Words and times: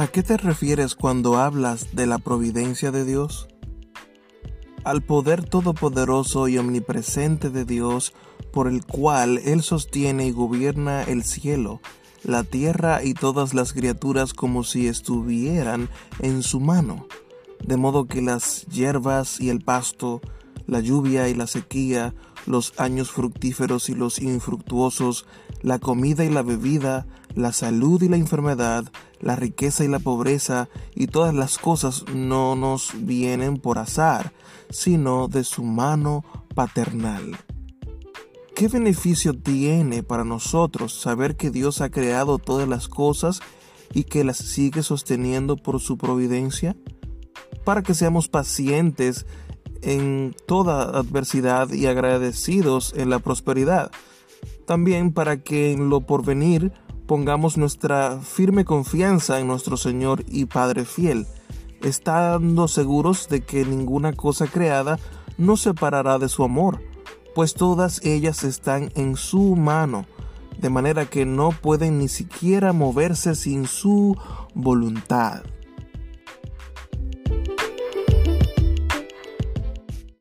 ¿A 0.00 0.06
qué 0.06 0.22
te 0.22 0.38
refieres 0.38 0.94
cuando 0.94 1.36
hablas 1.36 1.94
de 1.94 2.06
la 2.06 2.16
providencia 2.16 2.90
de 2.90 3.04
Dios? 3.04 3.48
Al 4.82 5.02
poder 5.02 5.44
todopoderoso 5.44 6.48
y 6.48 6.56
omnipresente 6.56 7.50
de 7.50 7.66
Dios, 7.66 8.14
por 8.50 8.66
el 8.66 8.86
cual 8.86 9.36
Él 9.44 9.62
sostiene 9.62 10.26
y 10.26 10.30
gobierna 10.30 11.02
el 11.02 11.22
cielo, 11.22 11.82
la 12.24 12.44
tierra 12.44 13.04
y 13.04 13.12
todas 13.12 13.52
las 13.52 13.74
criaturas 13.74 14.32
como 14.32 14.64
si 14.64 14.86
estuvieran 14.86 15.90
en 16.20 16.42
su 16.42 16.60
mano, 16.60 17.06
de 17.62 17.76
modo 17.76 18.06
que 18.06 18.22
las 18.22 18.64
hierbas 18.68 19.38
y 19.38 19.50
el 19.50 19.60
pasto, 19.60 20.22
la 20.66 20.80
lluvia 20.80 21.28
y 21.28 21.34
la 21.34 21.46
sequía, 21.46 22.14
los 22.46 22.72
años 22.78 23.10
fructíferos 23.10 23.90
y 23.90 23.94
los 23.94 24.18
infructuosos, 24.18 25.26
la 25.60 25.78
comida 25.78 26.24
y 26.24 26.30
la 26.30 26.40
bebida, 26.40 27.06
la 27.34 27.52
salud 27.52 28.00
y 28.02 28.08
la 28.08 28.16
enfermedad, 28.16 28.90
la 29.20 29.36
riqueza 29.36 29.84
y 29.84 29.88
la 29.88 29.98
pobreza, 29.98 30.68
y 30.94 31.06
todas 31.06 31.34
las 31.34 31.58
cosas 31.58 32.04
no 32.14 32.56
nos 32.56 32.92
vienen 32.94 33.58
por 33.58 33.78
azar, 33.78 34.32
sino 34.70 35.28
de 35.28 35.44
su 35.44 35.62
mano 35.62 36.24
paternal. 36.54 37.36
¿Qué 38.54 38.68
beneficio 38.68 39.32
tiene 39.38 40.02
para 40.02 40.24
nosotros 40.24 41.00
saber 41.00 41.36
que 41.36 41.50
Dios 41.50 41.80
ha 41.80 41.90
creado 41.90 42.38
todas 42.38 42.68
las 42.68 42.88
cosas 42.88 43.40
y 43.94 44.04
que 44.04 44.24
las 44.24 44.36
sigue 44.36 44.82
sosteniendo 44.82 45.56
por 45.56 45.80
su 45.80 45.96
providencia? 45.96 46.76
Para 47.64 47.82
que 47.82 47.94
seamos 47.94 48.28
pacientes 48.28 49.24
en 49.82 50.34
toda 50.46 50.82
adversidad 50.82 51.72
y 51.72 51.86
agradecidos 51.86 52.92
en 52.96 53.10
la 53.10 53.18
prosperidad. 53.18 53.90
También 54.66 55.12
para 55.12 55.42
que 55.42 55.72
en 55.72 55.88
lo 55.88 56.02
porvenir 56.02 56.72
pongamos 57.10 57.56
nuestra 57.56 58.20
firme 58.20 58.64
confianza 58.64 59.40
en 59.40 59.48
nuestro 59.48 59.76
Señor 59.76 60.22
y 60.28 60.44
Padre 60.44 60.84
fiel, 60.84 61.26
estando 61.82 62.68
seguros 62.68 63.28
de 63.28 63.40
que 63.40 63.64
ninguna 63.64 64.12
cosa 64.12 64.46
creada 64.46 64.96
nos 65.36 65.60
separará 65.60 66.20
de 66.20 66.28
su 66.28 66.44
amor, 66.44 66.80
pues 67.34 67.54
todas 67.54 68.00
ellas 68.04 68.44
están 68.44 68.92
en 68.94 69.16
su 69.16 69.56
mano, 69.56 70.06
de 70.60 70.70
manera 70.70 71.04
que 71.04 71.26
no 71.26 71.50
pueden 71.50 71.98
ni 71.98 72.06
siquiera 72.06 72.72
moverse 72.72 73.34
sin 73.34 73.66
su 73.66 74.16
voluntad. 74.54 75.42